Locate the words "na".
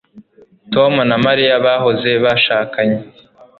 1.09-1.17